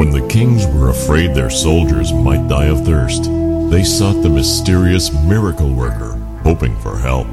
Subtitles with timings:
[0.00, 3.24] When the kings were afraid their soldiers might die of thirst,
[3.70, 6.12] they sought the mysterious miracle worker,
[6.42, 7.26] hoping for help.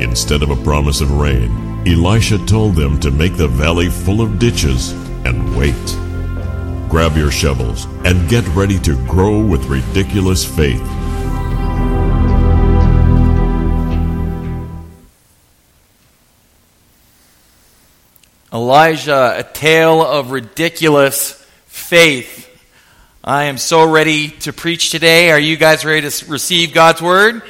[0.00, 1.50] Instead of a promise of rain,
[1.88, 4.92] Elisha told them to make the valley full of ditches
[5.24, 5.74] and wait.
[6.88, 10.80] Grab your shovels and get ready to grow with ridiculous faith.
[18.52, 21.37] Elisha, a tale of ridiculous
[21.78, 22.44] faith.
[23.24, 25.30] I am so ready to preach today.
[25.30, 27.42] Are you guys ready to receive God's word?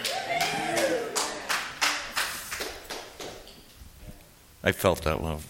[4.63, 5.47] I felt that love.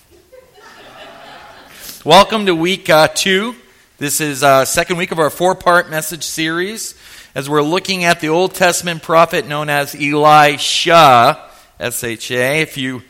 [2.05, 3.57] Welcome to week uh, two.
[3.99, 6.95] This is uh, second week of our four-part message series
[7.35, 11.51] as we're looking at the Old Testament prophet known as Elisha,
[11.81, 12.63] S-H-A.
[12.63, 13.03] If you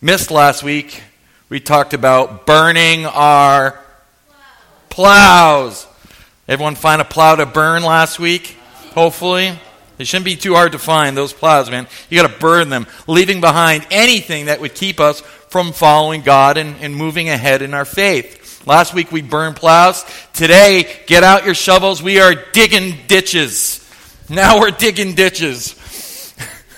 [0.00, 1.02] missed last week,
[1.48, 3.80] we talked about burning our
[4.90, 5.86] plows.
[6.48, 8.56] Everyone find a plow to burn last week?
[8.92, 9.58] Hopefully.
[9.98, 11.86] It shouldn't be too hard to find those plows, man.
[12.08, 16.56] You got to burn them, leaving behind anything that would keep us from following God
[16.56, 18.66] and, and moving ahead in our faith.
[18.66, 20.04] Last week we burned plows.
[20.32, 22.02] Today, get out your shovels.
[22.02, 23.86] We are digging ditches.
[24.28, 25.79] Now we're digging ditches.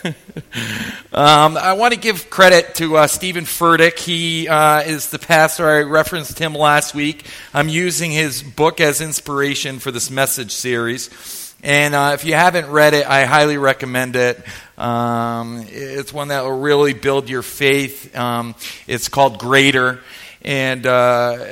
[1.12, 3.98] um, I want to give credit to uh, Steven Furtick.
[3.98, 5.68] He uh, is the pastor.
[5.68, 7.26] I referenced him last week.
[7.54, 11.54] I'm using his book as inspiration for this message series.
[11.62, 14.42] And uh, if you haven't read it, I highly recommend it.
[14.76, 18.16] Um, it's one that will really build your faith.
[18.16, 18.56] Um,
[18.88, 20.00] it's called Greater.
[20.42, 21.44] And, uh,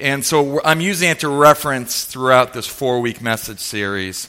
[0.00, 4.28] and so I'm using it to reference throughout this four week message series.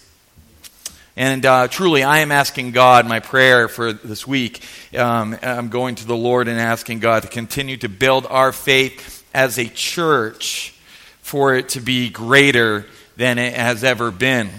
[1.19, 4.63] And uh, truly, I am asking God, my prayer for this week,
[4.97, 9.27] um, I'm going to the Lord and asking God to continue to build our faith
[9.33, 10.73] as a church
[11.19, 12.85] for it to be greater
[13.17, 14.49] than it has ever been.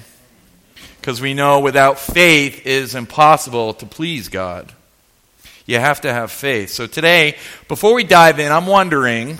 [1.00, 4.70] Because we know without faith it is impossible to please God.
[5.64, 6.68] You have to have faith.
[6.68, 9.38] So today, before we dive in, I'm wondering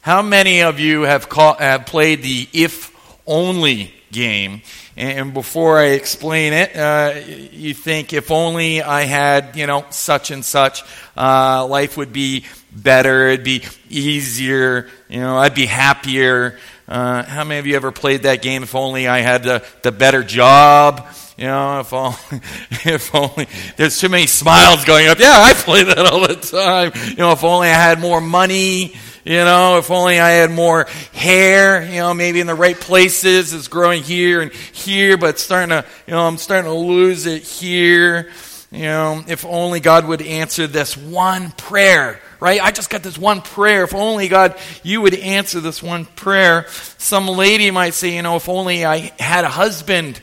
[0.00, 2.92] how many of you have, call, have played the if
[3.24, 4.62] only game?
[4.96, 7.20] And before I explain it, uh,
[7.52, 10.82] you think if only I had, you know, such and such,
[11.16, 16.58] uh, life would be better, it'd be easier, you know, I'd be happier.
[16.86, 18.62] Uh, how many of you ever played that game?
[18.62, 21.06] If only I had the, the better job,
[21.38, 22.16] you know, if only,
[22.84, 25.18] if only, there's too many smiles going up.
[25.18, 26.92] Yeah, I play that all the time.
[27.08, 28.94] You know, if only I had more money,
[29.24, 33.52] you know, if only I had more hair, you know, maybe in the right places.
[33.52, 37.42] It's growing here and here, but starting to, you know, I'm starting to lose it
[37.42, 38.30] here.
[38.72, 42.60] You know, if only God would answer this one prayer, right?
[42.62, 43.82] I just got this one prayer.
[43.82, 46.66] If only God, you would answer this one prayer.
[46.96, 50.20] Some lady might say, you know, if only I had a husband,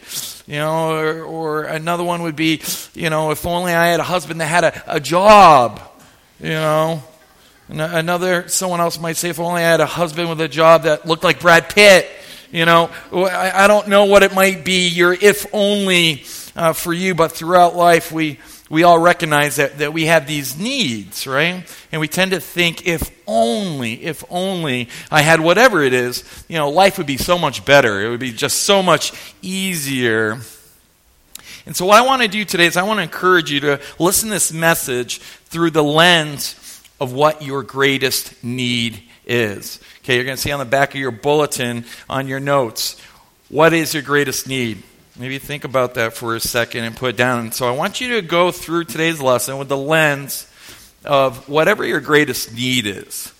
[0.47, 2.61] you know, or, or another one would be,
[2.93, 5.81] you know, if only I had a husband that had a, a job,
[6.39, 7.03] you know.
[7.69, 11.05] Another, someone else might say, if only I had a husband with a job that
[11.05, 12.09] looked like Brad Pitt.
[12.49, 16.23] You know, I, don't know what it might be, your if only
[16.55, 18.39] uh, for you, but throughout life, we,
[18.69, 21.65] we all recognize that, that we have these needs, right?
[21.91, 26.57] And we tend to think, if only, if only I had whatever it is, you
[26.57, 28.05] know, life would be so much better.
[28.05, 29.11] It would be just so much
[29.41, 30.39] easier.
[31.65, 33.81] And so, what I want to do today is I want to encourage you to
[33.99, 36.55] listen to this message through the lens
[36.99, 39.79] of what your greatest need is.
[39.99, 42.99] Okay, you're going to see on the back of your bulletin on your notes,
[43.49, 44.83] what is your greatest need?
[45.17, 47.51] Maybe think about that for a second and put it down.
[47.51, 50.51] So I want you to go through today's lesson with the lens
[51.05, 53.33] of whatever your greatest need is.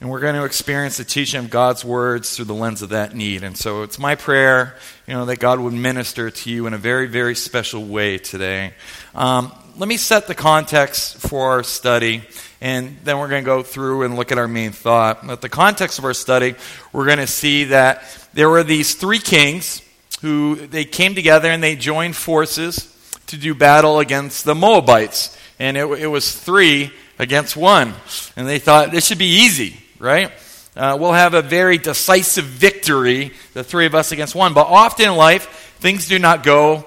[0.00, 3.14] And we're going to experience the teaching of God's words through the lens of that
[3.14, 3.44] need.
[3.44, 6.78] And so it's my prayer, you know, that God would minister to you in a
[6.78, 8.72] very, very special way today.
[9.14, 12.22] Um, let me set the context for our study,
[12.62, 15.26] and then we're going to go through and look at our main thought.
[15.26, 16.54] But the context of our study,
[16.94, 19.82] we're going to see that there were these three kings
[20.22, 22.86] who they came together and they joined forces
[23.26, 25.36] to do battle against the Moabites.
[25.58, 27.92] And it, it was three against one.
[28.34, 30.32] And they thought this should be easy right?
[30.74, 34.54] Uh, we'll have a very decisive victory, the three of us against one.
[34.54, 36.84] But often in life, things do not go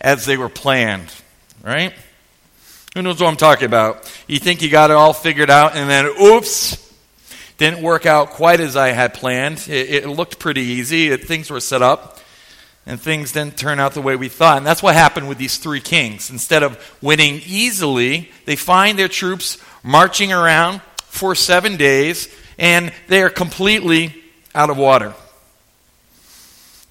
[0.00, 1.12] as they were planned,
[1.62, 1.92] right?
[2.94, 4.12] Who knows what I'm talking about?
[4.26, 6.76] You think you got it all figured out, and then oops,
[7.56, 9.66] didn't work out quite as I had planned.
[9.68, 12.18] It, it looked pretty easy, it, things were set up.
[12.86, 14.56] and things didn't turn out the way we thought.
[14.56, 16.30] And that's what happened with these three kings.
[16.30, 22.28] Instead of winning easily, they find their troops marching around for seven days,
[22.60, 24.14] and they are completely
[24.54, 25.14] out of water.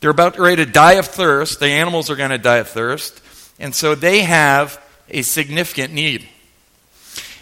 [0.01, 1.60] They're about ready to die of thirst.
[1.60, 3.21] The animals are going to die of thirst.
[3.60, 6.27] And so they have a significant need.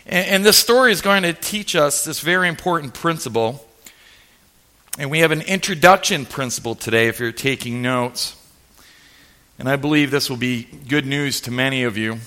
[0.06, 3.66] And, and this story is going to teach us this very important principle.
[5.00, 8.36] And we have an introduction principle today if you're taking notes.
[9.58, 12.18] And I believe this will be good news to many of you.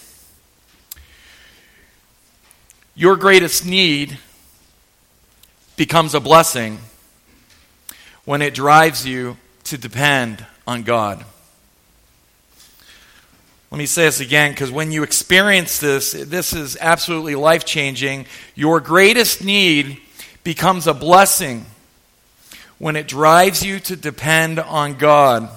[2.95, 4.19] Your greatest need
[5.77, 6.79] becomes a blessing
[8.25, 11.25] when it drives you to depend on God.
[13.71, 18.27] Let me say this again because when you experience this, this is absolutely life changing.
[18.57, 20.01] Your greatest need
[20.43, 21.67] becomes a blessing
[22.79, 25.49] when it drives you to depend on God.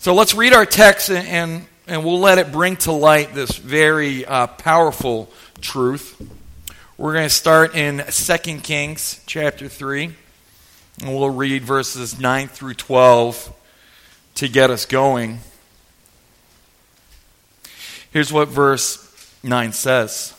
[0.00, 4.26] So let's read our text and, and we'll let it bring to light this very
[4.26, 5.30] uh, powerful
[5.62, 6.20] truth.
[7.00, 10.14] We're going to start in 2 Kings chapter 3,
[11.00, 13.54] and we'll read verses 9 through 12
[14.34, 15.38] to get us going.
[18.10, 20.34] Here's what verse 9 says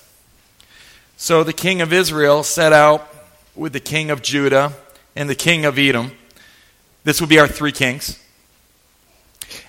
[1.17, 3.11] So the king of Israel set out
[3.55, 4.73] with the king of Judah
[5.15, 6.11] and the king of Edom.
[7.03, 8.23] This would be our three kings.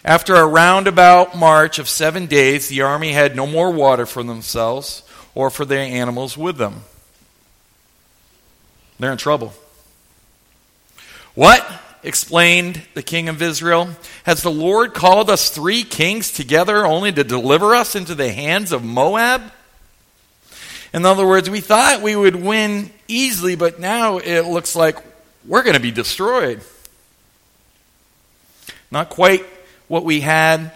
[0.04, 5.04] After a roundabout march of seven days, the army had no more water for themselves
[5.34, 6.82] or for their animals with them.
[8.98, 9.52] They're in trouble.
[11.34, 11.66] What?
[12.02, 13.88] explained the king of Israel.
[14.24, 18.72] Has the Lord called us three kings together only to deliver us into the hands
[18.72, 19.42] of Moab?
[20.92, 24.98] In other words, we thought we would win easily, but now it looks like
[25.46, 26.60] we're going to be destroyed.
[28.90, 29.44] Not quite
[29.88, 30.72] what we had,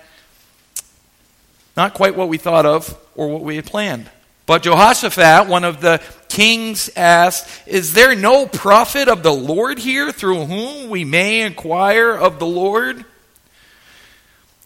[1.76, 4.09] not quite what we thought of or what we had planned.
[4.47, 10.13] But Jehoshaphat, one of the kings, asked, Is there no prophet of the Lord here
[10.13, 13.05] through whom we may inquire of the Lord?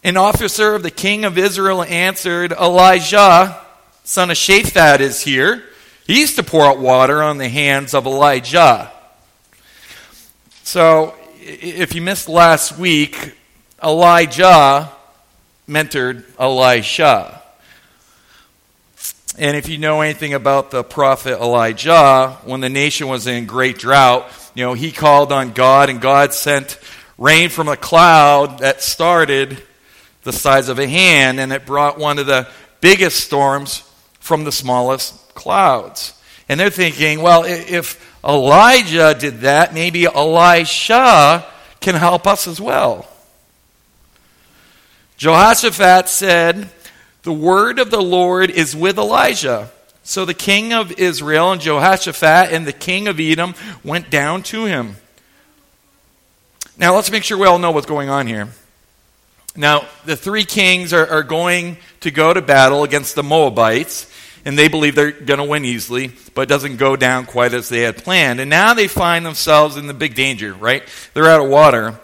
[0.03, 3.59] An officer of the king of Israel answered, Elisha,
[4.03, 5.63] son of Shaphat, is here.
[6.05, 8.91] He used to pour out water on the hands of Elijah.
[10.63, 13.35] So, if you missed last week,
[13.83, 14.91] Elijah
[15.67, 17.40] mentored Elisha.
[19.37, 23.77] And if you know anything about the prophet Elijah, when the nation was in great
[23.77, 26.77] drought, you know, he called on God and God sent
[27.17, 29.61] rain from a cloud that started
[30.23, 32.47] the size of a hand and it brought one of the
[32.81, 33.83] biggest storms
[34.19, 36.13] from the smallest clouds.
[36.49, 41.45] And they're thinking, well, if Elijah did that, maybe Elisha
[41.79, 43.07] can help us as well.
[45.15, 46.69] Jehoshaphat said,
[47.23, 49.69] the word of the Lord is with Elisha.
[50.03, 53.53] So the king of Israel and Jehoshaphat and the king of Edom
[53.83, 54.95] went down to him.
[56.77, 58.49] Now let's make sure we all know what's going on here.
[59.55, 64.09] Now, the three kings are, are going to go to battle against the Moabites,
[64.45, 67.67] and they believe they're going to win easily, but it doesn't go down quite as
[67.67, 68.39] they had planned.
[68.39, 70.83] And now they find themselves in the big danger, right?
[71.13, 71.99] They're out of water.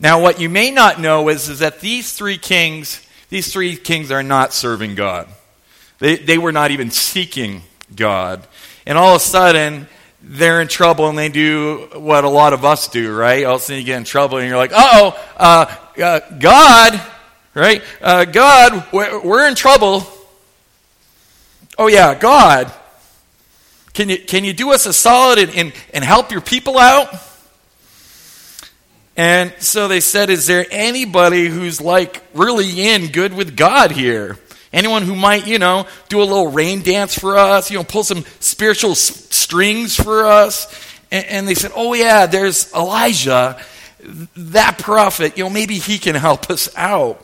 [0.00, 4.10] Now, what you may not know is, is that these three kings these three kings
[4.10, 5.28] are not serving God.
[5.98, 7.62] They, they were not even seeking
[7.94, 8.46] God.
[8.86, 9.86] And all of a sudden,
[10.22, 13.44] they're in trouble and they do what a lot of us do, right?
[13.44, 17.00] All of a sudden you get in trouble and you're like, oh, uh, uh, God,
[17.54, 17.82] right?
[18.00, 20.04] Uh, God, we're, we're in trouble.
[21.76, 22.72] Oh, yeah, God,
[23.92, 27.14] can you, can you do us a solid and, and, and help your people out?
[29.18, 34.38] And so they said, Is there anybody who's like really in good with God here?
[34.72, 38.04] Anyone who might, you know, do a little rain dance for us, you know, pull
[38.04, 40.72] some spiritual s- strings for us?
[41.10, 43.60] And, and they said, Oh, yeah, there's Elisha,
[44.36, 47.20] that prophet, you know, maybe he can help us out.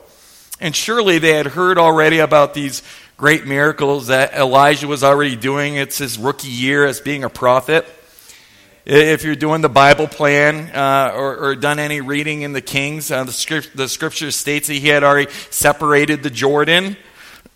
[0.60, 2.82] And surely they had heard already about these
[3.16, 5.76] great miracles that Elisha was already doing.
[5.76, 7.86] It's his rookie year as being a prophet.
[8.86, 13.10] If you're doing the Bible plan uh, or, or, done any reading in the Kings,
[13.10, 16.94] uh, the, script, the scripture states that he had already separated the Jordan.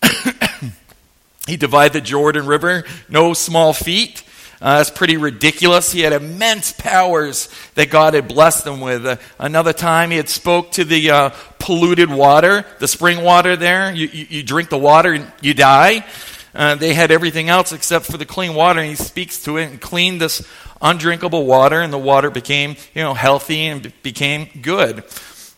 [1.47, 4.23] he divided the Jordan River, no small feat.
[4.63, 5.93] Uh, that's pretty ridiculous.
[5.93, 9.05] He had immense powers that God had blessed him with.
[9.05, 13.93] Uh, another time, he had spoke to the uh, polluted water, the spring water there.
[13.93, 16.07] You, you, you drink the water and you die.
[16.55, 19.71] Uh, they had everything else except for the clean water, and he speaks to it
[19.71, 20.47] and cleaned this
[20.81, 25.05] undrinkable water, and the water became, you know, healthy and became good.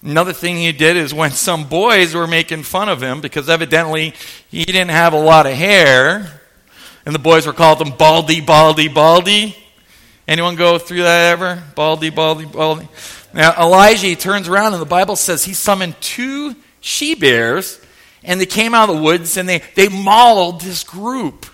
[0.02, 4.14] Another thing he did is when some boys were making fun of him because evidently
[4.50, 6.40] he didn't have a lot of hair,
[7.04, 9.56] and the boys were called him Baldy, Baldy, Baldy.
[10.28, 11.62] Anyone go through that ever?
[11.74, 12.88] Baldy, Baldy, Baldy.
[13.32, 17.80] Now Elisha turns around and the Bible says he summoned two she bears
[18.22, 21.46] and they came out of the woods and they, they mauled this group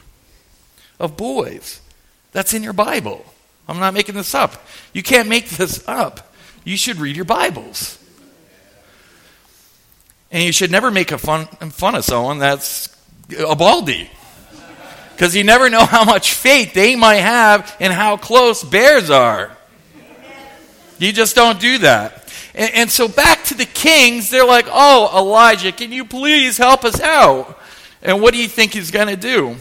[0.99, 1.81] of boys.
[2.33, 3.25] That's in your Bible.
[3.69, 4.65] I'm not making this up.
[4.93, 6.33] You can't make this up.
[6.65, 7.99] You should read your Bibles.
[10.31, 12.95] And you should never make a fun, fun of someone that's
[13.39, 14.11] a baldy.
[15.13, 19.57] Because you never know how much faith they might have and how close bears are.
[20.99, 22.35] You just don't do that.
[22.55, 26.85] And, and, so back to the kings, they're like, oh, Elisha, can you please help
[26.85, 27.61] us out?
[28.03, 29.57] And what do you think he's going to do?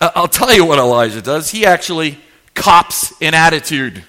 [0.00, 1.50] Uh, I'll tell you what Elisha does.
[1.50, 2.18] He actually
[2.60, 4.04] cops an attitude.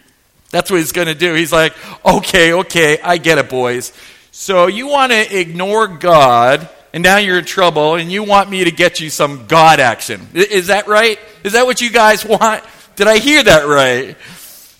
[0.50, 1.34] That's what he's going to do.
[1.34, 1.74] He's like,
[2.06, 3.94] okay, okay, I get it, boys.
[4.32, 8.66] So you want to ignore God, and now you're in trouble, and you want me
[8.66, 10.28] to get you some God action.
[10.34, 11.18] Is that right?
[11.44, 12.64] Is that what you guys want?
[12.96, 14.18] Did I hear that right?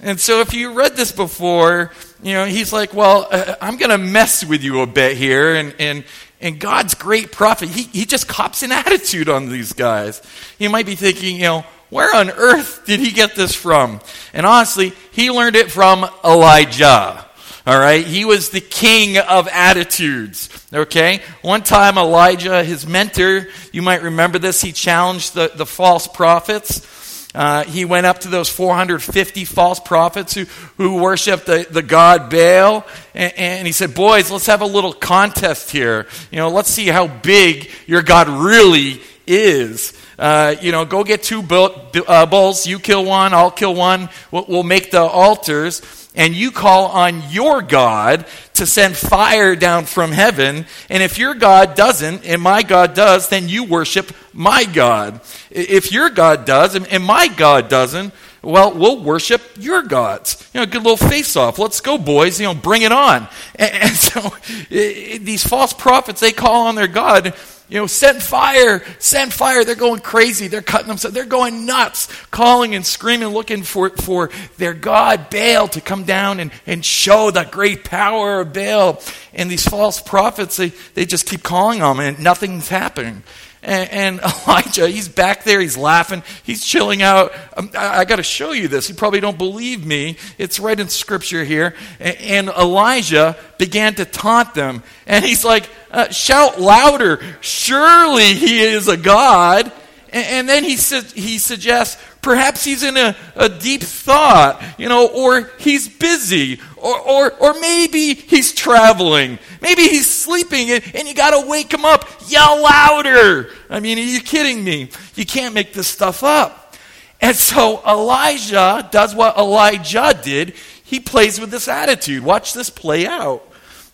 [0.02, 3.92] And so if you read this before, you know, he's like, well, uh, I'm going
[3.92, 5.56] to mess with you a bit here.
[5.56, 6.04] And, and,
[6.42, 10.22] and God's great prophet, he, he just cops an attitude on these guys.
[10.60, 14.00] You might be thinking, you know, where on earth did he get this from?
[14.34, 17.26] And honestly, he learned it from Elijah.
[17.68, 18.06] All right?
[18.06, 20.50] He was the king of attitudes.
[20.74, 21.22] Okay?
[21.42, 26.88] One time, Elijah, his mentor, you might remember this, he challenged the, the false prophets.
[27.36, 30.46] Uh, he went up to those 450 false prophets who,
[30.78, 34.92] who worshiped the, the god Baal, and, and, he said, Boys, let's have a little
[34.92, 36.08] contest here.
[36.30, 39.94] You know, let's see how big your God really is.
[40.20, 44.46] Uh, you know, go get two uh, bulls, you kill one, I'll kill one, we'll,
[44.48, 45.82] we'll make the altars
[46.16, 48.26] and you call on your God
[48.56, 53.30] to send fire down from heaven, and if your God doesn't, and my God does,
[53.30, 55.22] then you worship my God.
[55.50, 58.14] If your God does, and my God doesn't,
[58.44, 60.50] well, we'll worship your gods.
[60.54, 61.60] You know, good little face off.
[61.60, 62.40] Let's go, boys.
[62.40, 63.28] You know, bring it on.
[63.56, 64.34] And, and so
[64.70, 67.36] these false prophets, they call on their God
[67.72, 69.64] you know, send fire, send fire.
[69.64, 70.50] They're going crazy.
[70.50, 71.16] They're cutting themselves.
[71.16, 76.42] They're going nuts, calling and screaming, looking for, for their God, Baal, to come down
[76.42, 79.02] and, and show the great power of Baal.
[79.34, 83.24] And these false prophets, they, they just keep calling on them, and nothing's happening.
[83.64, 87.34] And, and Elijah, he's back there, he's laughing, he's chilling out.
[87.56, 88.90] Um, I, I got to show you this.
[88.90, 90.18] You probably don't believe me.
[90.38, 91.76] It's right in scripture here.
[92.00, 94.84] And, and Elijah began to taunt them.
[95.06, 97.22] And he's like, uh, shout louder.
[97.42, 99.72] Surely he is a God.
[100.12, 104.88] And, and then he, su- he suggests, perhaps he's in a, a deep thought, you
[104.88, 109.40] know, or he's busy, or, or, or maybe he's traveling.
[109.62, 112.08] Maybe he's sleeping and, and you got to wake him up.
[112.28, 113.50] Yell louder.
[113.70, 114.90] I mean, are you kidding me?
[115.16, 116.76] You can't make this stuff up.
[117.22, 120.56] And so Elisha does what Elijah did.
[120.84, 122.24] He plays with this attitude.
[122.24, 123.48] Watch this play out.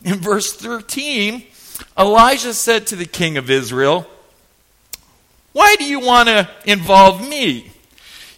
[0.03, 1.43] In verse 13,
[1.97, 4.07] Elisha said to the king of Israel,
[5.51, 7.71] Why do you want to involve me?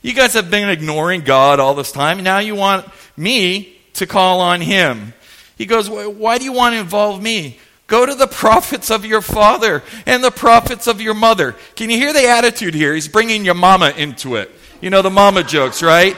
[0.01, 2.23] You guys have been ignoring God all this time.
[2.23, 2.85] Now you want
[3.17, 5.13] me to call on him.
[5.57, 7.59] He goes, Why do you want to involve me?
[7.87, 11.55] Go to the prophets of your father and the prophets of your mother.
[11.75, 12.93] Can you hear the attitude here?
[12.93, 14.51] He's bringing your mama into it.
[14.79, 16.15] You know the mama jokes, right?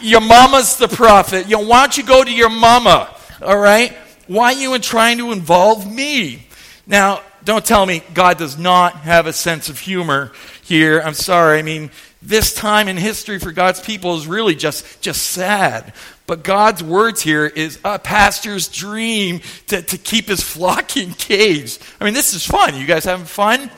[0.00, 1.48] Your mama's the prophet.
[1.48, 3.12] You know, why don't you go to your mama?
[3.42, 3.96] All right?
[4.26, 6.46] Why are you trying to involve me?
[6.86, 10.32] Now, don't tell me God does not have a sense of humor
[10.62, 11.00] here.
[11.00, 11.58] I'm sorry.
[11.58, 15.92] I mean, this time in history for God's people is really just, just sad.
[16.26, 21.82] But God's words here is a pastor's dream to, to keep his flock engaged.
[22.00, 22.76] I mean, this is fun.
[22.76, 23.70] You guys having fun?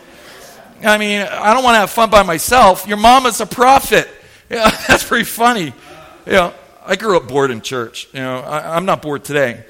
[0.82, 2.86] I mean, I don't want to have fun by myself.
[2.86, 4.08] Your mama's a prophet.
[4.50, 5.72] Yeah, that's pretty funny.
[6.26, 6.52] You know,
[6.84, 8.08] I grew up bored in church.
[8.12, 9.64] You know, I, am not bored today.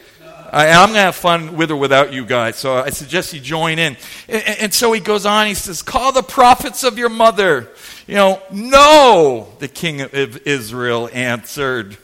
[0.50, 2.57] I, am going to have fun with or without you guys.
[2.57, 3.99] So I suggest you join in.
[4.27, 5.49] And, and so he goes on.
[5.49, 7.69] He says, "Call the prophets of your mother."
[8.11, 10.14] You know, no, the king of
[10.45, 11.97] Israel answered.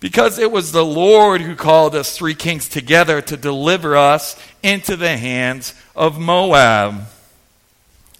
[0.00, 4.96] Because it was the Lord who called us three kings together to deliver us into
[4.96, 7.02] the hands of Moab.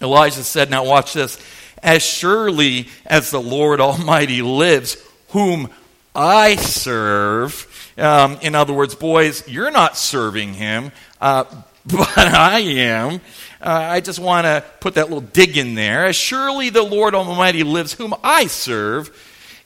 [0.01, 1.37] Elijah said, Now watch this.
[1.83, 4.97] As surely as the Lord Almighty lives,
[5.31, 5.69] whom
[6.15, 7.93] I serve.
[7.99, 11.43] Um, in other words, boys, you're not serving him, uh,
[11.87, 13.21] but I am.
[13.63, 16.07] Uh, I just want to put that little dig in there.
[16.07, 19.11] As surely the Lord Almighty lives, whom I serve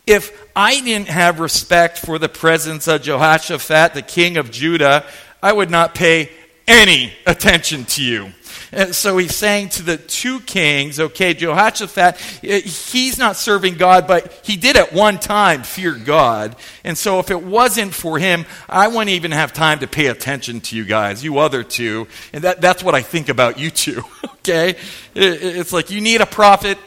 [0.06, 5.04] if I didn't have respect for the presence of Jehoshaphat, the king of Judah,
[5.42, 6.30] I would not pay
[6.66, 8.32] any attention to you.
[8.72, 14.32] And so he's saying to the two kings, okay, Jehoshaphat, he's not serving God, but
[14.44, 16.56] he did at one time fear God.
[16.82, 20.60] And so if it wasn't for him, I wouldn't even have time to pay attention
[20.62, 22.08] to you guys, you other two.
[22.32, 24.76] And that, that's what I think about you two, okay?
[25.14, 26.78] It's like you need a prophet,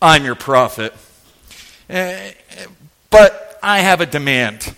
[0.00, 0.94] I'm your prophet.
[1.90, 2.32] Eh,
[3.10, 4.74] but I have a demand.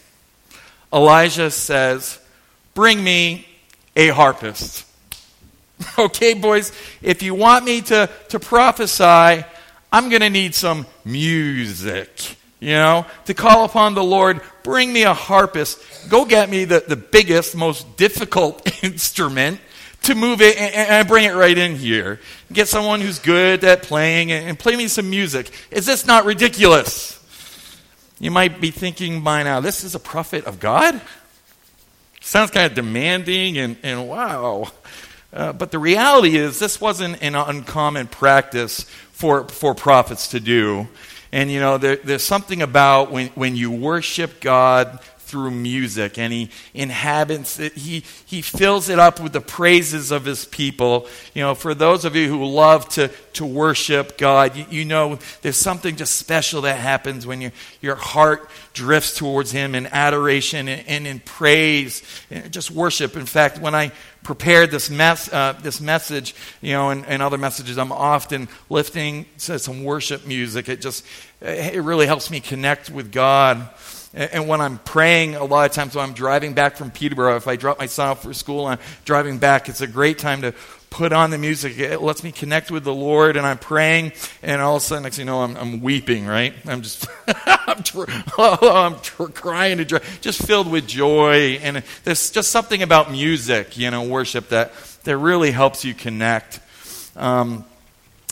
[0.92, 2.18] Elisha says,
[2.74, 3.46] Bring me
[4.00, 4.86] a harpist.
[5.98, 9.44] okay, boys, if you want me to, to prophesy,
[9.92, 12.36] I'm going to need some music.
[12.60, 16.10] You know, to call upon the Lord, bring me a harpist.
[16.10, 19.60] Go get me the, the biggest, most difficult instrument
[20.02, 22.20] to move it and, and bring it right in here.
[22.52, 25.50] Get someone who's good at playing and, and play me some music.
[25.70, 27.16] Is this not ridiculous?
[28.18, 31.00] You might be thinking by now, this is a prophet of God?
[32.20, 34.70] Sounds kind of demanding and, and wow.
[35.32, 40.86] Uh, but the reality is, this wasn't an uncommon practice for, for prophets to do.
[41.32, 44.98] And, you know, there, there's something about when, when you worship God
[45.30, 50.24] through music and he inhabits it, he, he fills it up with the praises of
[50.24, 51.06] his people.
[51.34, 55.18] You know, for those of you who love to, to worship God, you, you know
[55.42, 60.66] there's something just special that happens when your, your heart drifts towards him in adoration
[60.68, 63.16] and, and in praise, and just worship.
[63.16, 67.38] In fact, when I prepared this, mess, uh, this message, you know, and, and, other
[67.38, 70.68] messages, I'm often lifting some worship music.
[70.68, 71.04] It just,
[71.40, 73.68] it really helps me connect with God.
[74.12, 77.46] And, when I'm praying, a lot of times when I'm driving back from Peterborough, if
[77.46, 80.42] I drop my son off for school and I'm driving back, it's a great time
[80.42, 80.52] to
[80.90, 81.78] put on the music.
[81.78, 84.12] It lets me connect with the Lord, and I'm praying,
[84.42, 86.52] and all of a sudden, next you know, I'm, I'm weeping, right?
[86.66, 87.06] I'm just,
[87.46, 88.04] I'm, tr-
[88.38, 91.60] oh, I'm tr- crying to dry, just filled with joy.
[91.62, 94.72] And there's just something about music, you know, worship that,
[95.04, 96.58] that really helps you connect.
[97.14, 97.64] Um,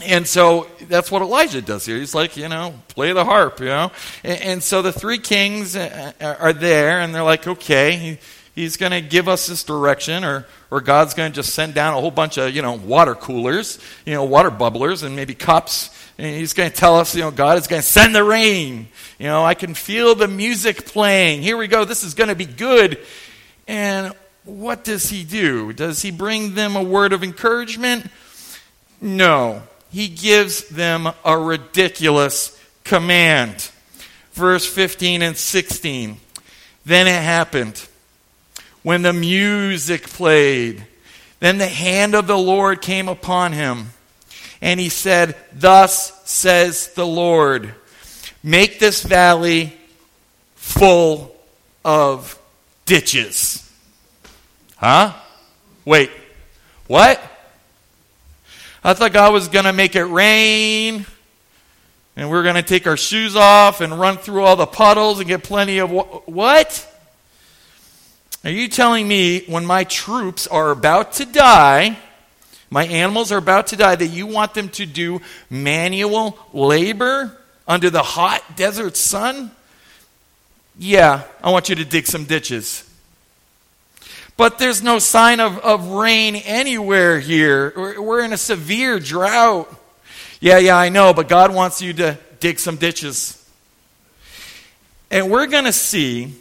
[0.05, 1.99] and so that's what Elisha does here.
[1.99, 3.91] He's like, you know, play the harp, you know.
[4.23, 8.19] And, and so the three kings uh, are there, and they're like, okay, he,
[8.55, 11.95] he's going to give us this direction, or or God's going to just send down
[11.95, 15.95] a whole bunch of, you know, water coolers, you know, water bubblers and maybe cups.
[16.19, 18.89] And he's going to tell us, you know, God is going to send the rain.
[19.19, 21.43] You know, I can feel the music playing.
[21.43, 21.85] Here we go.
[21.85, 22.99] This is going to be good.
[23.67, 24.13] And
[24.45, 25.73] what does he do?
[25.73, 28.07] Does he bring them a word of encouragement?
[29.01, 29.63] No.
[29.91, 33.71] He gives them a ridiculous command.
[34.33, 36.19] Verse 15 and 16.
[36.85, 37.87] Then it happened
[38.83, 40.85] when the music played.
[41.41, 43.89] Then the hand of the Lord came upon him,
[44.61, 47.75] and he said, Thus says the Lord,
[48.43, 49.73] make this valley
[50.57, 51.35] full
[51.85, 52.39] of
[52.87, 53.71] ditches.
[54.77, 55.13] Huh?
[55.85, 56.11] Wait,
[56.87, 57.21] what?
[58.83, 61.05] I thought God was going to make it rain
[62.19, 65.29] and we're going to take our shoes off and run through all the puddles and
[65.29, 66.95] get plenty of what?
[68.43, 71.97] Are you telling me when my troops are about to die,
[72.71, 77.37] my animals are about to die, that you want them to do manual labor
[77.69, 79.53] under the hot desert sun?
[80.77, 82.88] Yeah, I want you to dig some ditches.
[84.39, 87.73] But there's no sign of, of rain anywhere here.
[87.77, 89.69] We're, we're in a severe drought.
[90.41, 93.35] Yeah, yeah, I know, but God wants you to dig some ditches.
[95.11, 96.35] And we're going to see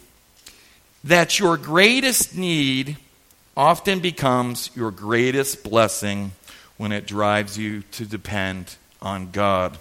[1.02, 2.98] that your greatest need
[3.56, 6.30] often becomes your greatest blessing
[6.76, 9.76] when it drives you to depend on God.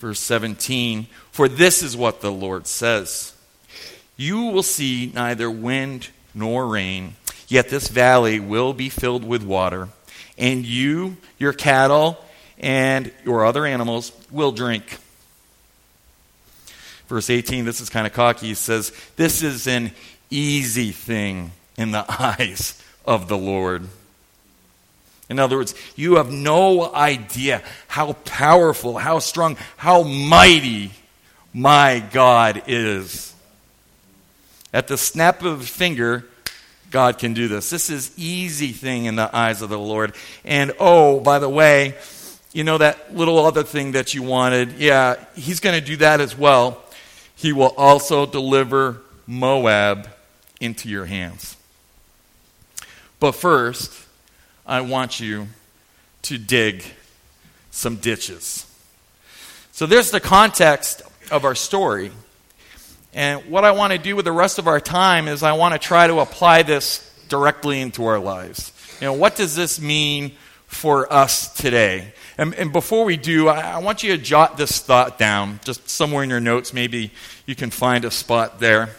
[0.00, 3.32] Verse 17 For this is what the Lord says
[4.16, 7.16] You will see neither wind nor rain,
[7.48, 9.88] yet this valley will be filled with water,
[10.38, 12.18] and you, your cattle,
[12.58, 14.98] and your other animals will drink.
[17.08, 18.48] Verse 18, this is kind of cocky.
[18.48, 19.92] He says, This is an
[20.28, 23.88] easy thing in the eyes of the Lord.
[25.28, 30.92] In other words, you have no idea how powerful, how strong, how mighty
[31.52, 33.34] my God is.
[34.76, 36.24] At the snap of a finger,
[36.90, 37.70] God can do this.
[37.70, 40.14] This is easy thing in the eyes of the Lord.
[40.44, 41.94] And oh, by the way,
[42.52, 44.72] you know that little other thing that you wanted?
[44.72, 46.82] Yeah, he's going to do that as well
[47.36, 50.08] he will also deliver Moab
[50.58, 51.56] into your hands.
[53.20, 53.92] But first,
[54.66, 55.48] I want you
[56.22, 56.82] to dig
[57.70, 58.66] some ditches.
[59.72, 62.10] So there's the context of our story.
[63.16, 65.72] And what I want to do with the rest of our time is I want
[65.72, 66.98] to try to apply this
[67.30, 68.72] directly into our lives.
[69.00, 70.32] You know, what does this mean
[70.66, 72.12] for us today?
[72.36, 75.88] And, and before we do, I, I want you to jot this thought down, just
[75.88, 76.74] somewhere in your notes.
[76.74, 77.10] Maybe
[77.46, 78.90] you can find a spot there.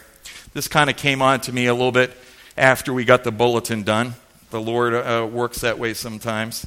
[0.52, 2.10] This kind of came on to me a little bit
[2.56, 4.14] after we got the bulletin done.
[4.50, 6.66] The Lord uh, works that way sometimes.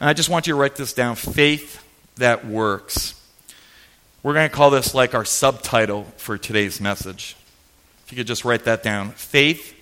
[0.00, 1.86] And I just want you to write this down faith
[2.16, 3.14] that works.
[4.22, 7.36] We're going to call this like our subtitle for today's message.
[8.04, 9.74] If you could just write that down faith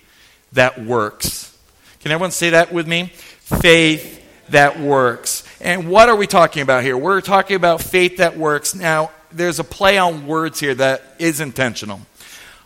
[0.53, 1.57] that works.
[1.99, 3.07] Can everyone say that with me?
[3.07, 5.43] Faith that works.
[5.59, 6.97] And what are we talking about here?
[6.97, 8.73] We're talking about faith that works.
[8.73, 11.99] Now, there's a play on words here that is intentional.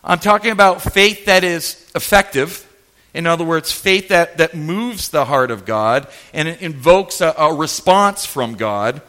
[0.04, 2.70] I'm talking about faith that is effective.
[3.16, 7.52] In other words, faith that, that moves the heart of God and invokes a, a
[7.52, 9.02] response from God.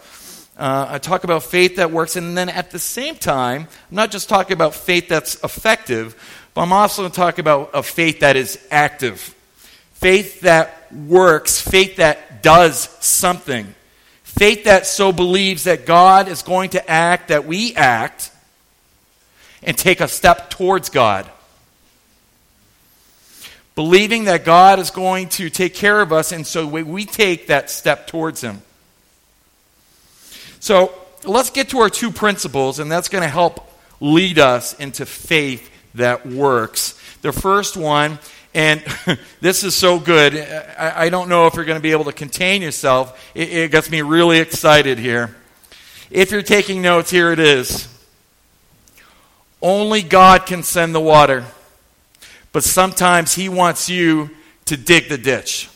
[0.57, 4.13] Uh, I talk about faith that works, and then at the same time, I'm not
[4.13, 6.15] just talking about faith that's effective,
[6.55, 9.35] but I'm also talking about a faith that is active.
[9.95, 13.75] Faith that works, faith that does something.
[14.23, 18.31] Faith that so believes that God is going to act, that we act,
[19.63, 21.29] and take a step towards God.
[23.75, 27.71] Believing that God is going to take care of us, and so we take that
[27.71, 28.63] step towards Him.
[30.65, 35.05] So let's get to our two principles, and that's going to help lead us into
[35.05, 36.99] faith that works.
[37.21, 38.19] The first one,
[38.55, 38.83] and
[39.43, 42.15] this is so good, I, I, don't know if you're going to be able to
[42.15, 43.31] contain yourself.
[43.35, 45.37] It, it gets me really excited here.
[46.11, 47.87] If you're taking notes, here it is.
[49.61, 51.45] Only God can send the water,
[52.53, 54.31] but sometimes He wants you
[54.65, 55.69] to dig the ditch.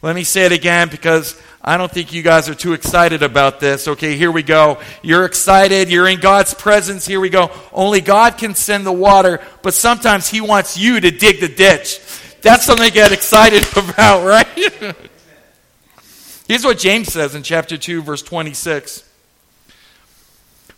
[0.00, 3.60] Let me say it again because I don't think you guys are too excited about
[3.60, 3.86] this.
[3.86, 4.78] Okay, here we go.
[5.02, 5.90] You're excited.
[5.90, 7.06] You're in God's presence.
[7.06, 7.50] Here we go.
[7.72, 12.00] Only God can send the water, but sometimes He wants you to dig the ditch.
[12.40, 14.46] That's something to get excited about, right?
[16.48, 19.04] Here's what James says in chapter 2, verse 26.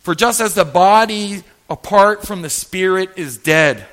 [0.01, 3.87] For just as the body apart from the spirit is dead,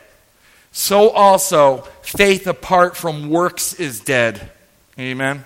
[0.73, 4.51] so also faith apart from works is dead.
[4.99, 5.45] Amen.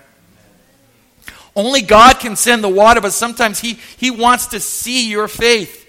[1.55, 5.83] Only God can send the water, but sometimes He, he wants to see your faith.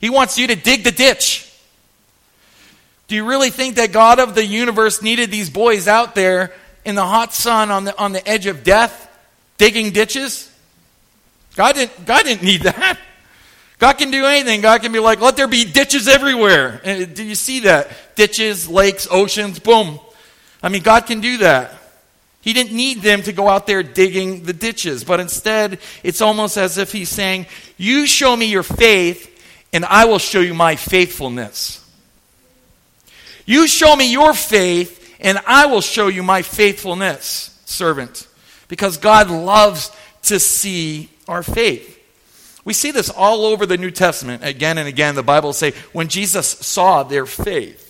[0.00, 1.46] He wants you to dig the ditch.
[3.08, 6.52] Do you really think that God of the universe needed these boys out there
[6.84, 9.08] in the hot sun on the, on the edge of death
[9.58, 10.50] digging ditches?
[11.56, 12.98] God didn't, God didn't need that.
[13.78, 14.60] God can do anything.
[14.60, 16.80] God can be like, let there be ditches everywhere.
[16.84, 17.90] Uh, do you see that?
[18.14, 19.98] Ditches, lakes, oceans, boom.
[20.62, 21.79] I mean, God can do that.
[22.42, 26.56] He didn't need them to go out there digging the ditches, but instead, it's almost
[26.56, 29.26] as if he's saying, You show me your faith,
[29.72, 31.76] and I will show you my faithfulness.
[33.44, 38.26] You show me your faith, and I will show you my faithfulness, servant.
[38.68, 39.90] Because God loves
[40.22, 41.98] to see our faith.
[42.64, 44.44] We see this all over the New Testament.
[44.44, 47.89] Again and again, the Bible say when Jesus saw their faith.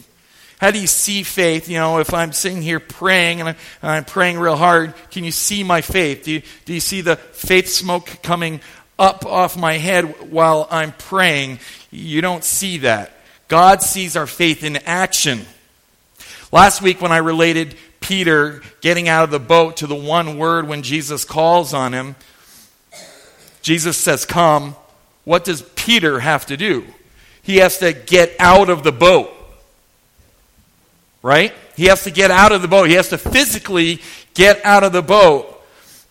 [0.60, 1.70] How do you see faith?
[1.70, 5.30] You know, if I'm sitting here praying and I'm, I'm praying real hard, can you
[5.30, 6.24] see my faith?
[6.24, 8.60] Do you, do you see the faith smoke coming
[8.98, 11.60] up off my head while I'm praying?
[11.90, 13.12] You don't see that.
[13.48, 15.46] God sees our faith in action.
[16.52, 20.68] Last week, when I related Peter getting out of the boat to the one word
[20.68, 22.16] when Jesus calls on him,
[23.62, 24.76] Jesus says, Come.
[25.24, 26.84] What does Peter have to do?
[27.42, 29.30] He has to get out of the boat
[31.22, 31.54] right?
[31.76, 32.88] He has to get out of the boat.
[32.88, 34.00] He has to physically
[34.34, 35.56] get out of the boat.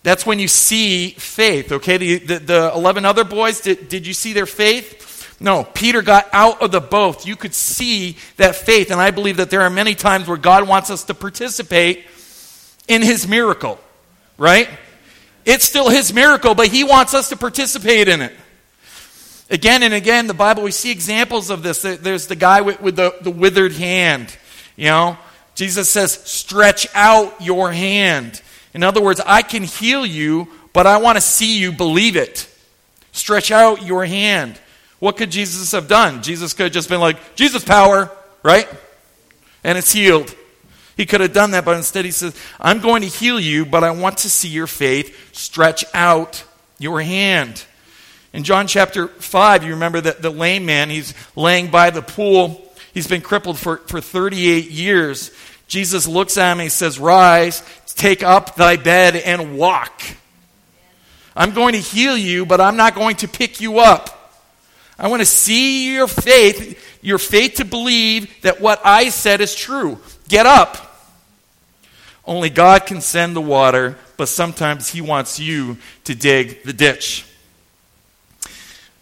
[0.02, 1.96] That's when you see faith, okay?
[1.96, 5.36] The, the, the 11 other boys, did, did you see their faith?
[5.40, 7.26] No, Peter got out of the boat.
[7.26, 8.90] You could see that faith.
[8.90, 12.06] And I believe that there are many times where God wants us to participate
[12.88, 13.78] in his miracle,
[14.36, 14.68] right?
[15.44, 18.32] It's still his miracle, but he wants us to participate in it.
[19.50, 21.82] Again and again, the Bible, we see examples of this.
[21.82, 24.36] There's the guy with, with the, the withered hand.
[24.80, 25.18] You know,
[25.54, 28.40] Jesus says, stretch out your hand.
[28.72, 32.48] In other words, I can heal you, but I want to see you believe it.
[33.12, 34.58] Stretch out your hand.
[34.98, 36.22] What could Jesus have done?
[36.22, 38.10] Jesus could have just been like, Jesus power,
[38.42, 38.66] right?
[39.62, 40.34] And it's healed.
[40.96, 43.84] He could have done that, but instead he says, I'm going to heal you, but
[43.84, 45.36] I want to see your faith.
[45.36, 46.42] Stretch out
[46.78, 47.66] your hand.
[48.32, 52.69] In John chapter 5, you remember that the lame man, he's laying by the pool
[52.92, 55.30] He's been crippled for, for 38 years.
[55.68, 60.02] Jesus looks at him and he says, Rise, take up thy bed and walk.
[61.36, 64.16] I'm going to heal you, but I'm not going to pick you up.
[64.98, 69.54] I want to see your faith, your faith to believe that what I said is
[69.54, 69.98] true.
[70.28, 70.76] Get up.
[72.26, 77.24] Only God can send the water, but sometimes He wants you to dig the ditch.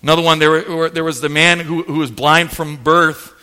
[0.03, 3.35] Another one, there, were, there was the man who, who was blind from birth.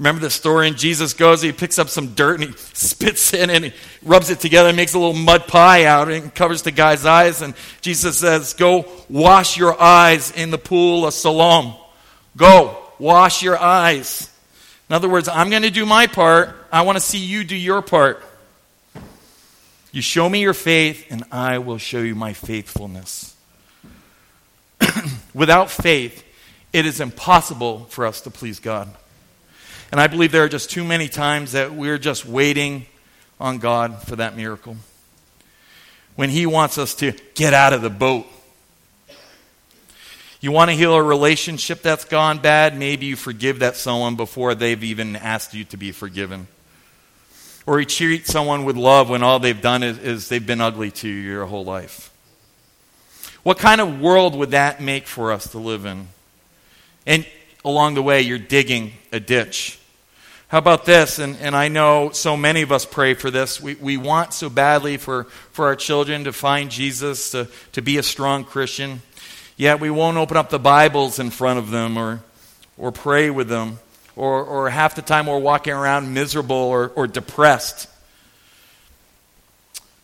[0.00, 0.66] Remember the story?
[0.66, 4.30] And Jesus goes, he picks up some dirt and he spits in and he rubs
[4.30, 7.42] it together and makes a little mud pie out and covers the guy's eyes.
[7.42, 11.74] And Jesus says, Go wash your eyes in the pool of Siloam.
[12.34, 14.34] Go wash your eyes.
[14.88, 16.56] In other words, I'm going to do my part.
[16.72, 18.22] I want to see you do your part.
[19.92, 23.36] You show me your faith, and I will show you my faithfulness.
[25.34, 26.24] Without faith,
[26.72, 28.88] it is impossible for us to please God.
[29.90, 32.86] And I believe there are just too many times that we're just waiting
[33.40, 34.76] on God for that miracle.
[36.14, 38.26] When He wants us to get out of the boat.
[40.40, 42.78] You want to heal a relationship that's gone bad?
[42.78, 46.46] Maybe you forgive that someone before they've even asked you to be forgiven.
[47.66, 50.90] Or you treat someone with love when all they've done is, is they've been ugly
[50.92, 52.10] to you your whole life.
[53.42, 56.08] What kind of world would that make for us to live in?
[57.06, 57.26] And
[57.64, 59.79] along the way, you're digging a ditch.
[60.50, 61.20] How about this?
[61.20, 63.60] And, and I know so many of us pray for this.
[63.60, 67.98] We, we want so badly for, for our children to find Jesus, to, to be
[67.98, 69.00] a strong Christian.
[69.56, 72.24] Yet we won't open up the Bibles in front of them or,
[72.76, 73.78] or pray with them.
[74.16, 77.88] Or, or half the time we're walking around miserable or, or depressed.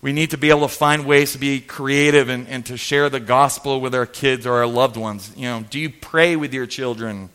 [0.01, 3.11] We need to be able to find ways to be creative and, and to share
[3.11, 5.33] the gospel with our kids or our loved ones.
[5.37, 7.31] You know, do you pray with your children?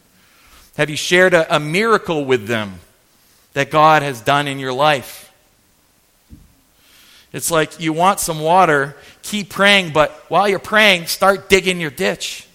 [0.78, 2.80] Have you shared a, a miracle with them
[3.54, 5.32] that God has done in your life?
[7.34, 11.92] It's like you want some water, keep praying, but while you're praying, start digging your
[11.92, 12.48] ditch.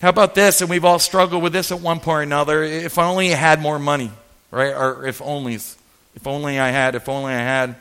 [0.00, 0.60] How about this?
[0.60, 2.62] And we've all struggled with this at one point or another.
[2.62, 4.10] If only I had more money,
[4.50, 4.74] right?
[4.74, 7.76] Or if only, if only I had, if only I had.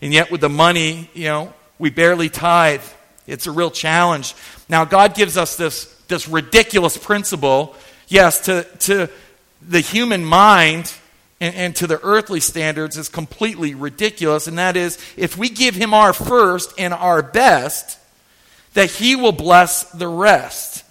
[0.00, 2.82] And yet, with the money, you know, we barely tithe.
[3.26, 4.34] It's a real challenge.
[4.68, 7.74] Now, God gives us this, this ridiculous principle.
[8.06, 9.10] Yes, to, to
[9.60, 10.92] the human mind
[11.40, 14.46] and, and to the earthly standards is completely ridiculous.
[14.46, 17.98] And that is, if we give Him our first and our best,
[18.74, 20.84] that He will bless the rest.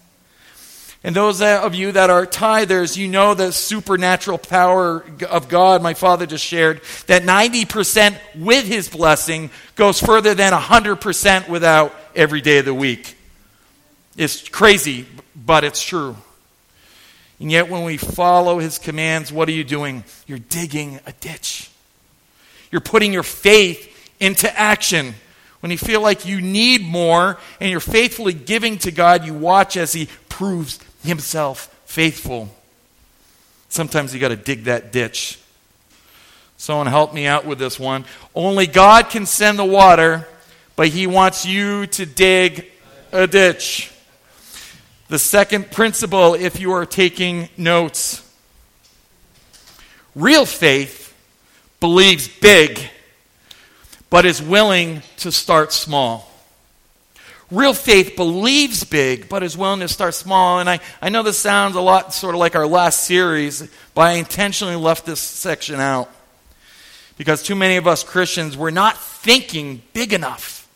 [1.03, 5.81] And those of you that are tithers, you know the supernatural power of God.
[5.81, 12.41] My father just shared that 90% with his blessing goes further than 100% without every
[12.41, 13.15] day of the week.
[14.17, 16.17] It's crazy, but it's true.
[17.39, 20.03] And yet, when we follow his commands, what are you doing?
[20.25, 21.69] You're digging a ditch.
[22.71, 25.13] You're putting your faith into action.
[25.59, 29.77] When you feel like you need more and you're faithfully giving to God, you watch
[29.77, 32.49] as he proves himself faithful.
[33.69, 35.39] Sometimes you got to dig that ditch.
[36.57, 38.05] Someone help me out with this one.
[38.33, 40.27] Only God can send the water,
[40.75, 42.65] but He wants you to dig
[43.11, 43.91] a ditch.
[45.09, 48.23] The second principle, if you are taking notes
[50.17, 51.15] real faith
[51.79, 52.79] believes big,
[54.09, 56.29] but is willing to start small.
[57.49, 60.59] Real faith believes big, but is willing to start small.
[60.59, 64.01] And I, I know this sounds a lot sort of like our last series, but
[64.01, 66.09] I intentionally left this section out.
[67.17, 70.66] Because too many of us Christians, we're not thinking big enough.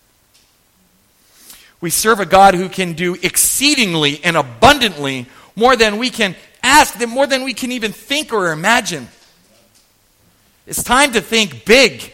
[1.81, 6.99] We serve a God who can do exceedingly and abundantly more than we can ask,
[7.07, 9.07] more than we can even think or imagine.
[10.67, 12.13] It's time to think big.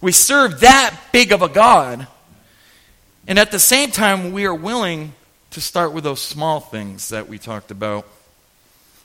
[0.00, 2.06] We serve that big of a God.
[3.26, 5.12] And at the same time, we are willing
[5.50, 8.06] to start with those small things that we talked about.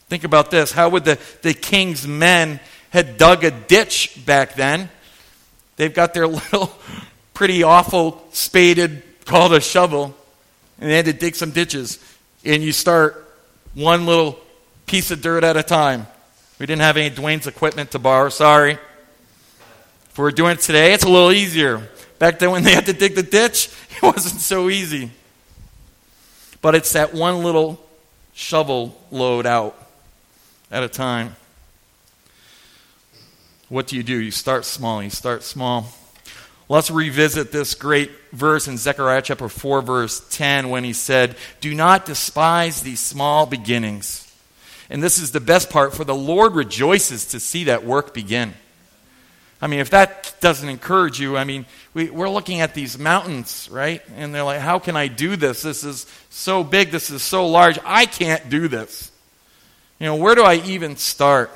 [0.07, 0.71] Think about this.
[0.71, 4.89] How would the, the king's men had dug a ditch back then?
[5.75, 6.71] They've got their little
[7.33, 10.15] pretty awful spaded called a shovel,
[10.81, 11.99] and they had to dig some ditches.
[12.43, 13.31] And you start
[13.75, 14.39] one little
[14.87, 16.07] piece of dirt at a time.
[16.57, 18.73] We didn't have any Dwayne's equipment to borrow, sorry.
[20.09, 21.87] If we're doing it today, it's a little easier.
[22.17, 25.11] Back then, when they had to dig the ditch, it wasn't so easy.
[26.61, 27.79] But it's that one little
[28.33, 29.77] shovel load out
[30.71, 31.35] at a time.
[33.69, 34.17] What do you do?
[34.17, 35.03] You start small.
[35.03, 35.93] You start small.
[36.69, 41.73] Let's revisit this great verse in Zechariah chapter 4, verse 10, when he said, Do
[41.73, 44.31] not despise these small beginnings.
[44.87, 48.53] And this is the best part, for the Lord rejoices to see that work begin.
[49.59, 53.67] I mean, if that doesn't encourage you, I mean, we, we're looking at these mountains,
[53.71, 54.03] right?
[54.15, 55.63] And they're like, how can I do this?
[55.63, 56.91] This is so big.
[56.91, 57.79] This is so large.
[57.83, 59.11] I can't do this.
[59.99, 61.51] You know, where do I even start?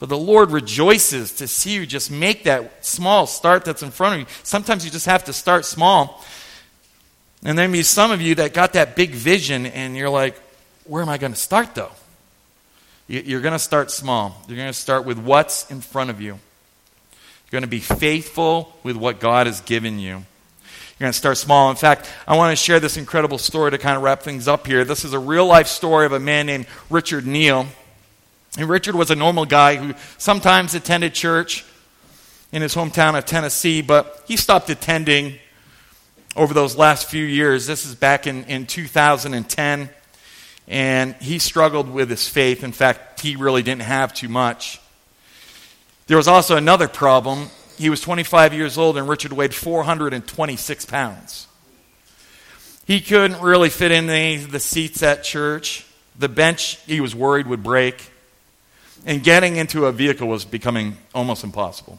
[0.00, 4.14] But the Lord rejoices to see you just make that small start that's in front
[4.14, 4.26] of you.
[4.42, 6.24] Sometimes you just have to start small.
[7.44, 10.36] And then be some of you that got that big vision, and you're like,
[10.84, 11.92] where am I going to start, though?
[13.06, 14.42] You're going to start small.
[14.48, 16.32] You're going to start with what's in front of you.
[16.32, 20.10] You're going to be faithful with what God has given you.
[20.10, 21.70] You're going to start small.
[21.70, 24.66] In fact, I want to share this incredible story to kind of wrap things up
[24.66, 24.84] here.
[24.84, 27.66] This is a real life story of a man named Richard Neal.
[28.58, 31.64] And Richard was a normal guy who sometimes attended church
[32.52, 35.38] in his hometown of Tennessee, but he stopped attending
[36.36, 37.66] over those last few years.
[37.66, 39.90] This is back in, in 2010.
[40.66, 42.64] And he struggled with his faith.
[42.64, 44.80] In fact, he really didn't have too much.
[46.06, 47.48] There was also another problem.
[47.76, 51.48] He was 25 years old, and Richard weighed 426 pounds.
[52.86, 55.86] He couldn't really fit in any of the seats at church.
[56.18, 58.10] The bench, he was worried would break.
[59.06, 61.98] And getting into a vehicle was becoming almost impossible.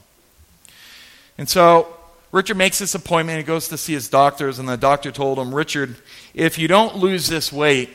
[1.37, 1.95] And so
[2.31, 3.37] Richard makes this appointment.
[3.37, 5.95] He goes to see his doctors, and the doctor told him, Richard,
[6.33, 7.89] if you don't lose this weight,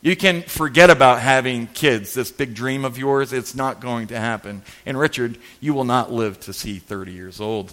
[0.00, 3.32] you can forget about having kids, this big dream of yours.
[3.32, 4.62] It's not going to happen.
[4.84, 7.72] And Richard, you will not live to see 30 years old.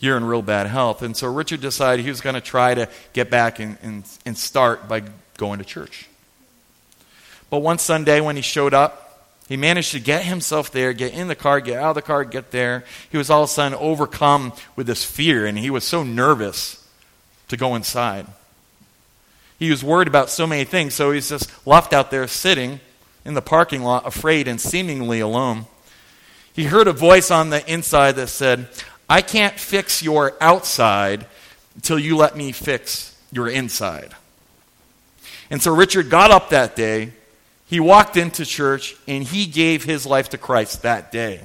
[0.00, 1.02] You're in real bad health.
[1.02, 4.38] And so Richard decided he was going to try to get back and, and, and
[4.38, 5.02] start by
[5.36, 6.08] going to church.
[7.54, 11.28] But one Sunday when he showed up, he managed to get himself there, get in
[11.28, 12.82] the car, get out of the car, get there.
[13.12, 16.84] He was all of a sudden overcome with this fear, and he was so nervous
[17.46, 18.26] to go inside.
[19.56, 22.80] He was worried about so many things, so he's just left out there sitting
[23.24, 25.66] in the parking lot, afraid and seemingly alone.
[26.54, 28.66] He heard a voice on the inside that said,
[29.08, 31.24] I can't fix your outside
[31.76, 34.10] until you let me fix your inside.
[35.50, 37.12] And so Richard got up that day,
[37.66, 41.40] he walked into church, and he gave his life to Christ that day.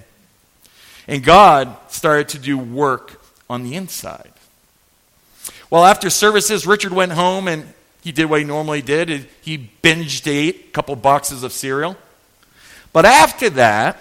[1.08, 4.32] And God started to do work on the inside.
[5.70, 9.28] Well, after services, Richard went home and he did what he normally did.
[9.42, 11.98] He binged ate a couple boxes of cereal.
[12.92, 13.98] But after that,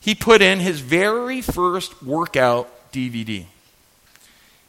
[0.00, 3.44] he put in his very first workout DVD.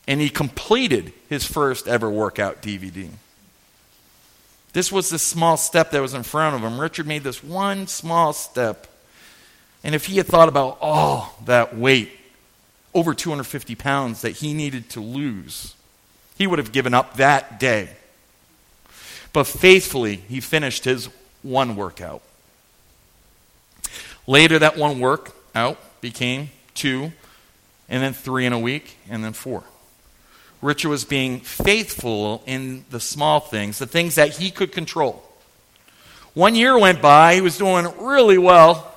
[0.08, 3.10] And he completed his first ever workout DVD.
[4.74, 6.80] This was the small step that was in front of him.
[6.80, 8.88] Richard made this one small step.
[9.84, 12.12] And if he had thought about all that weight,
[12.94, 15.76] over 250 pounds that he needed to lose,
[16.38, 17.90] he would have given up that day.
[19.34, 21.10] But faithfully, he finished his
[21.42, 22.22] one workout.
[24.28, 27.12] Later, that one workout became two,
[27.90, 29.64] and then three in a week, and then four.
[30.62, 35.24] Richard was being faithful in the small things, the things that he could control.
[36.34, 38.88] One year went by, he was doing really well.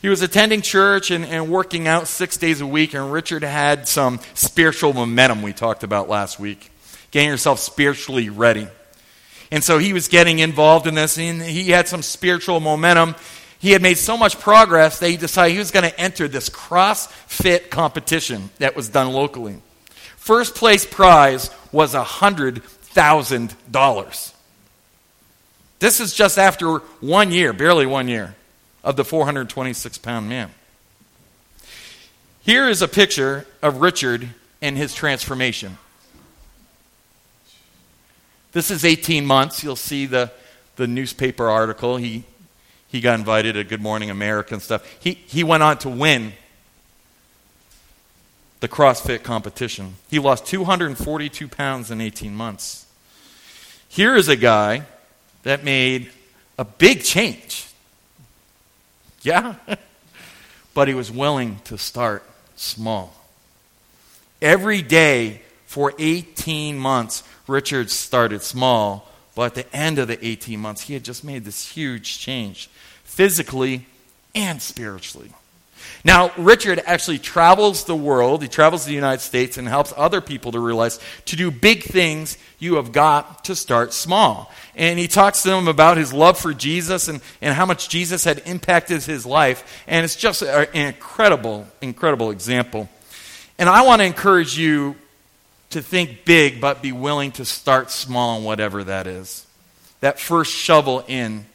[0.00, 3.86] He was attending church and, and working out six days a week, and Richard had
[3.86, 6.70] some spiritual momentum we talked about last week.
[7.10, 8.68] Getting yourself spiritually ready.
[9.50, 13.14] And so he was getting involved in this, and he had some spiritual momentum.
[13.58, 16.48] He had made so much progress that he decided he was going to enter this
[16.48, 19.60] CrossFit competition that was done locally.
[20.22, 24.32] First place prize was $100,000.
[25.80, 28.36] This is just after one year, barely one year
[28.84, 30.50] of the 426 pound man.
[32.42, 34.28] Here is a picture of Richard
[34.60, 35.76] and his transformation.
[38.52, 39.64] This is 18 months.
[39.64, 40.30] You'll see the,
[40.76, 41.96] the newspaper article.
[41.96, 42.22] He,
[42.86, 44.86] he got invited to Good Morning America and stuff.
[45.00, 46.32] He, he went on to win
[48.62, 49.96] the CrossFit competition.
[50.08, 52.86] He lost 242 pounds in 18 months.
[53.88, 54.84] Here is a guy
[55.42, 56.12] that made
[56.56, 57.66] a big change.
[59.22, 59.56] Yeah.
[60.74, 62.22] but he was willing to start
[62.54, 63.12] small.
[64.40, 70.60] Every day for 18 months, Richard started small, but at the end of the 18
[70.60, 72.70] months, he had just made this huge change,
[73.02, 73.86] physically
[74.36, 75.32] and spiritually.
[76.04, 80.50] Now, Richard actually travels the world, he travels the United States and helps other people
[80.52, 84.50] to realize to do big things, you have got to start small.
[84.74, 88.24] And he talks to them about his love for Jesus and, and how much Jesus
[88.24, 89.84] had impacted his life.
[89.86, 92.88] And it's just an incredible, incredible example.
[93.58, 94.96] And I want to encourage you
[95.70, 99.46] to think big, but be willing to start small in whatever that is.
[100.00, 101.46] That first shovel in,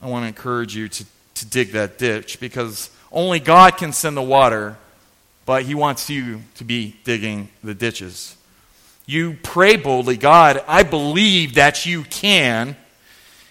[0.00, 1.04] I want to encourage you to
[1.40, 4.76] to dig that ditch because only God can send the water,
[5.46, 8.36] but He wants you to be digging the ditches.
[9.06, 12.76] You pray boldly, God, I believe that you can.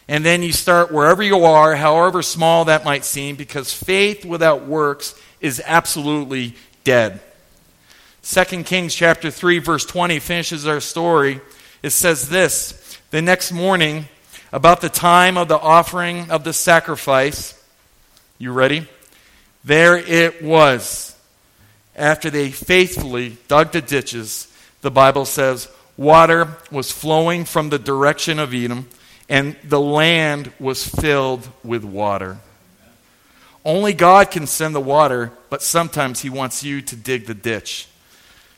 [0.08, 4.66] And then you start wherever you are, however small that might seem, because faith without
[4.66, 7.20] works is absolutely dead.
[8.24, 11.42] 2 Kings chapter 3 verse 20 finishes our story.
[11.82, 14.06] It says this, the next morning
[14.52, 17.57] about the time of the offering of the sacrifice,
[18.38, 18.88] you ready?
[19.64, 21.16] There it was.
[21.96, 25.68] After they faithfully dug the ditches, the Bible says,
[25.98, 28.88] water was flowing from the direction of Edom,
[29.28, 32.38] and the land was filled with water.
[33.66, 37.88] Only God can send the water, but sometimes He wants you to dig the ditch.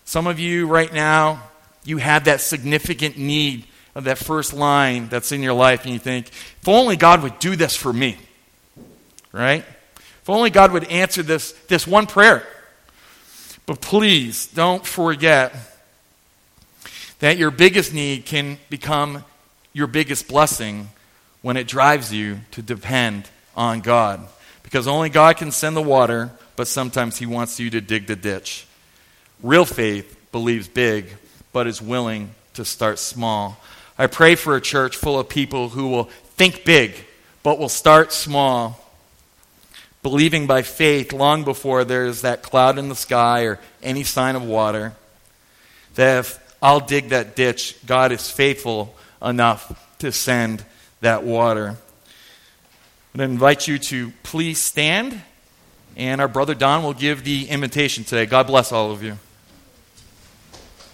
[0.06, 1.44] Some of you right now,
[1.84, 3.66] you have that significant need
[3.96, 7.40] of that first line that's in your life, and you think, if only God would
[7.40, 8.18] do this for me,
[9.32, 9.66] right?
[10.22, 12.46] If only God would answer this, this one prayer.
[13.66, 15.56] But please don't forget
[17.20, 19.24] that your biggest need can become
[19.74, 20.90] your biggest blessing
[21.42, 24.28] when it drives you to depend on God.
[24.64, 28.16] Because only God can send the water, but sometimes He wants you to dig the
[28.16, 28.66] ditch.
[29.42, 31.06] Real faith believes big,
[31.52, 33.58] but is willing to start small.
[33.98, 36.06] I pray for a church full of people who will
[36.36, 36.94] think big,
[37.44, 38.89] but will start small,
[40.02, 44.44] believing by faith long before there's that cloud in the sky or any sign of
[44.44, 44.94] water.
[45.96, 47.76] That if I'll dig that ditch.
[47.86, 50.64] God is faithful enough to send
[51.02, 51.78] that water.
[53.18, 55.22] I invite you to please stand,
[55.96, 58.26] and our brother Don will give the invitation today.
[58.26, 59.18] God bless all of you.